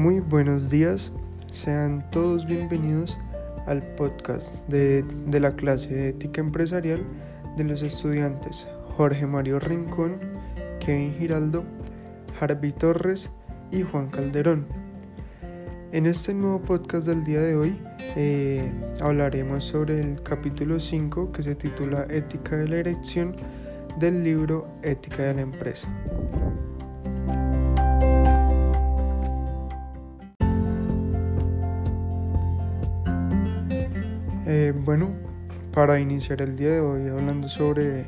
[0.00, 1.12] Muy buenos días,
[1.52, 3.18] sean todos bienvenidos
[3.66, 7.04] al podcast de, la clase de ética empresarial
[7.58, 8.66] de los estudiantes
[8.96, 10.16] Jorge Mario Rincón,
[10.80, 11.64] Kevin Giraldo,
[12.40, 13.28] Harvey Torres
[13.70, 14.64] y Juan Calderón.
[15.92, 17.78] En este nuevo podcast del día de hoy
[18.16, 18.72] eh,
[19.02, 23.36] hablaremos sobre el capítulo 5 que se titula Ética de la Elección
[23.98, 25.86] del libro Ética de la Empresa.
[34.52, 35.10] Eh, bueno,
[35.72, 38.06] para iniciar el día de hoy hablando sobre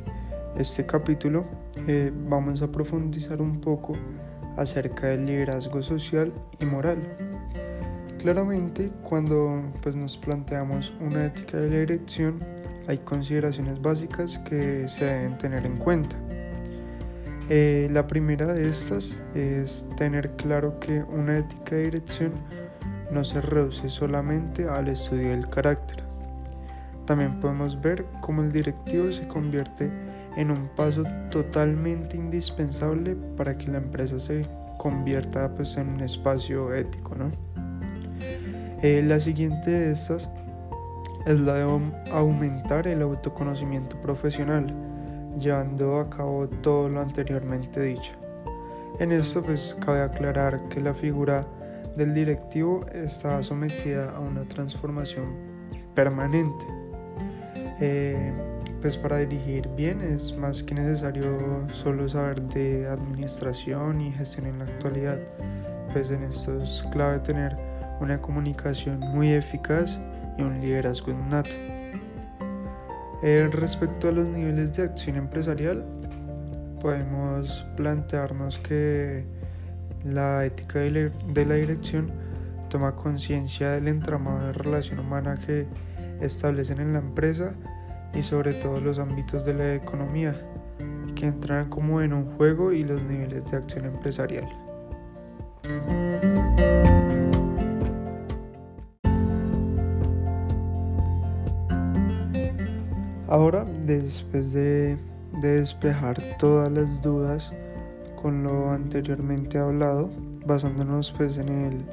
[0.57, 1.45] este capítulo,
[1.87, 3.93] eh, vamos a profundizar un poco
[4.57, 6.99] acerca del liderazgo social y moral.
[8.19, 12.41] Claramente, cuando pues, nos planteamos una ética de dirección,
[12.89, 16.17] hay consideraciones básicas que se deben tener en cuenta.
[17.51, 22.33] Eh, la primera de estas es tener claro que una ética de dirección
[23.13, 26.03] no se reduce solamente al estudio del carácter,
[27.13, 29.91] también podemos ver cómo el directivo se convierte
[30.39, 36.73] en un paso totalmente indispensable para que la empresa se convierta pues, en un espacio
[36.73, 37.15] ético.
[37.15, 37.31] ¿no?
[38.81, 40.31] Eh, la siguiente de estas
[41.27, 41.81] es la de
[42.13, 44.75] aumentar el autoconocimiento profesional,
[45.39, 48.13] llevando a cabo todo lo anteriormente dicho.
[49.01, 51.47] En esto pues cabe aclarar que la figura
[51.95, 55.27] del directivo está sometida a una transformación
[55.95, 56.82] permanente
[57.81, 58.33] eh,
[58.81, 64.59] pues para dirigir bien es más que necesario solo saber de administración y gestión en
[64.59, 65.19] la actualidad.
[65.93, 67.57] Pues en esto es clave tener
[68.01, 69.99] una comunicación muy eficaz
[70.39, 71.51] y un liderazgo innato.
[73.23, 75.85] Eh, respecto a los niveles de acción empresarial,
[76.81, 79.25] podemos plantearnos que
[80.05, 82.11] la ética de la dirección
[82.69, 85.67] toma conciencia del entramado de relación humana que
[86.23, 87.55] establecen en la empresa
[88.15, 90.35] y sobre todo los ámbitos de la economía,
[91.15, 94.49] que entran como en un juego y los niveles de acción empresarial.
[103.29, 104.99] Ahora, después de,
[105.41, 107.53] despejar todas las dudas
[108.21, 110.11] con lo anteriormente hablado,
[110.45, 111.85] basándonos pues en el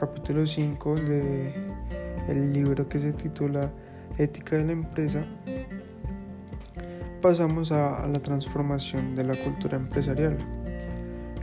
[0.00, 1.65] capítulo 5 de
[2.28, 3.70] el libro que se titula
[4.18, 5.24] Ética de la empresa,
[7.20, 10.38] pasamos a, la transformación de la cultura empresarial,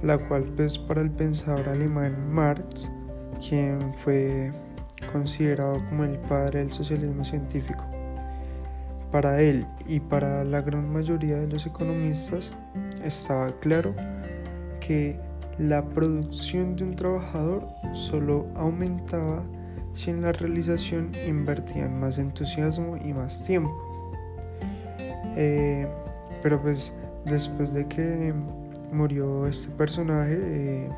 [0.02, 2.90] la cual pues para el pensador alemán Marx,
[3.48, 4.52] quien fue
[5.12, 7.84] considerado como el padre del socialismo científico,
[9.12, 12.52] para él y para la gran mayoría de los economistas
[13.04, 13.94] estaba claro
[14.80, 15.20] que
[15.60, 19.44] la producción de un trabajador solo aumentaba
[19.94, 23.74] si en la realización invertían más entusiasmo y más tiempo.
[25.36, 25.88] Eh,
[26.42, 26.94] pero pues
[27.26, 28.34] después de que
[28.92, 30.90] murió este personaje eh,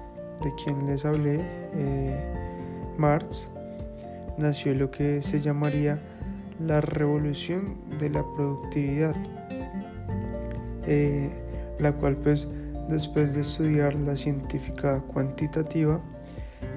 [0.44, 1.39] de quien les hablé,
[1.73, 2.19] eh,
[2.97, 3.50] Marx,
[4.38, 6.00] nació lo que se llamaría
[6.59, 9.16] la revolución de la productividad,
[11.79, 12.47] la cual pues
[12.89, 16.00] después de estudiar la científica cuantitativa,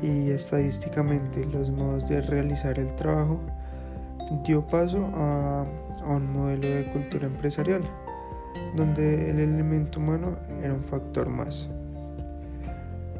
[0.02, 3.40] y estadísticamente los modos de realizar el trabajo,
[4.44, 5.66] dio paso a,
[6.06, 7.82] un modelo de cultura empresarial,
[8.76, 11.68] donde el elemento humano era un factor más.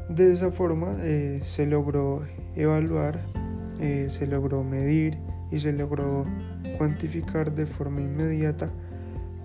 [0.09, 2.23] De esa forma eh, se logró
[2.55, 3.19] evaluar,
[3.79, 5.17] eh, se logró medir
[5.51, 6.25] y se logró
[6.77, 8.69] cuantificar de forma inmediata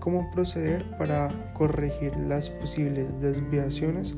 [0.00, 4.14] cómo proceder para corregir las posibles desviaciones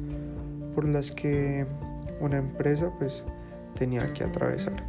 [0.75, 1.67] por las que
[2.21, 3.25] una empresa pues
[3.75, 4.85] tenía que atravesar.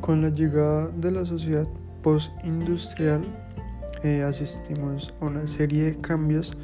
[0.00, 1.66] Con la llegada de la sociedad
[2.02, 3.20] postindustrial
[4.02, 6.56] eh, asistimos a una serie de cambios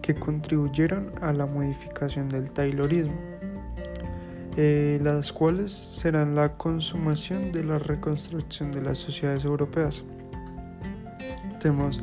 [0.00, 3.14] que contribuyeron a la modificación del Taylorismo,
[4.56, 10.04] eh, las cuales serán la consumación de la reconstrucción de las sociedades europeas.
[11.60, 12.00] Tenemos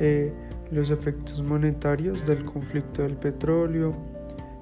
[0.00, 0.32] eh,
[0.70, 3.96] los efectos monetarios del conflicto del petróleo,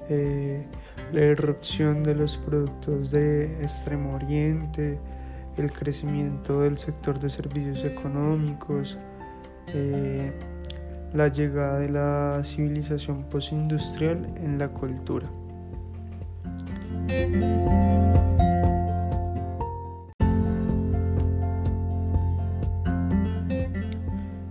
[0.09, 0.65] eh,
[1.13, 4.99] la erupción de los productos de Extremo Oriente,
[5.57, 8.99] el crecimiento del sector de servicios económicos,
[9.75, 10.33] eh,
[11.15, 15.27] la llegada de la civilización postindustrial en la cultura.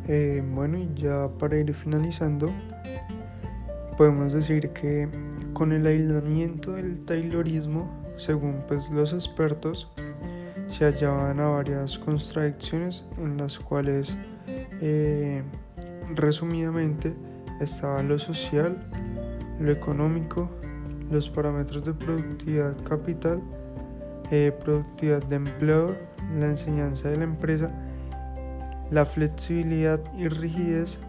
[0.08, 2.52] Eh, bueno, y ya para ir finalizando,
[3.98, 5.10] podemos decir que
[5.54, 9.90] con el aislamiento del Taylorismo, según pues, los expertos,
[10.70, 14.16] se hallaban a varias contradicciones en las cuales,
[14.82, 15.44] eh,
[16.14, 17.16] resumidamente,
[17.60, 18.78] estaba lo social,
[19.60, 20.50] lo económico,
[21.10, 23.42] los parámetros de productividad capital,
[24.32, 25.96] eh, productividad de empleo,
[26.38, 27.72] la enseñanza de la empresa,
[28.92, 31.00] la flexibilidad y rigidez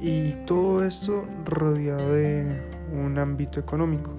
[0.00, 2.44] y todo esto rodeado de
[2.92, 4.10] un ámbito económico.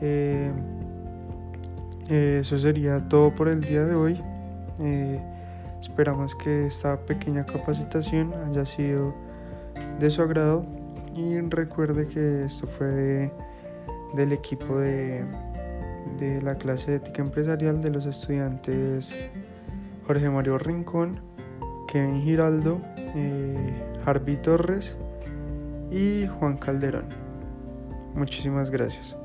[0.00, 0.50] Eh,
[2.08, 4.20] eso sería todo por el día de hoy.
[4.80, 5.20] Eh,
[5.80, 9.14] esperamos que esta pequeña capacitación haya sido
[9.98, 10.64] de su agrado
[11.14, 13.30] y recuerde que esto fue
[14.14, 15.24] del equipo de,
[16.18, 19.14] de la clase de ética empresarial de los estudiantes
[20.10, 21.20] Jorge Mario Rincón,
[21.86, 22.80] Kevin Giraldo,
[23.14, 24.96] eh, Harvey Torres
[25.88, 27.04] y Juan Calderón.
[28.16, 29.16] Muchísimas gracias.